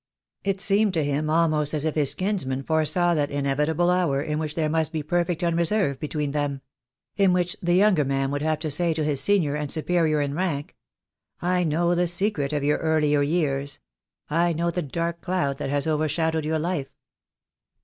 It 0.43 0.59
seemed 0.59 0.95
to 0.95 1.03
him 1.03 1.29
almost 1.29 1.75
as 1.75 1.85
if 1.85 1.93
his 1.93 2.15
kinsman 2.15 2.63
foresaw 2.63 3.13
that 3.13 3.29
inevitable 3.29 3.91
hour 3.91 4.19
in 4.19 4.39
which 4.39 4.55
there 4.55 4.67
must 4.67 4.91
be 4.91 5.03
per 5.03 5.23
fect 5.23 5.43
unreserve 5.43 5.99
between 5.99 6.31
them— 6.31 6.61
in 7.23 7.33
which 7.33 7.55
the 7.61 7.75
younger 7.75 8.03
man 8.03 8.31
would 8.31 8.41
have 8.41 8.57
to 8.61 8.71
say 8.71 8.95
to 8.95 9.03
his 9.03 9.21
senior 9.21 9.53
and 9.53 9.69
superior 9.69 10.19
in 10.19 10.33
rank, 10.33 10.75
"I 11.39 11.63
know 11.63 11.93
the 11.93 12.07
secret 12.07 12.51
of 12.51 12.63
your 12.63 12.79
earlier 12.79 13.21
years. 13.21 13.77
I 14.27 14.53
know 14.53 14.71
the 14.71 14.81
dark 14.81 15.21
cloud 15.21 15.59
that 15.59 15.69
has 15.69 15.85
overshadowed 15.85 16.45
your 16.45 16.57
life." 16.57 16.89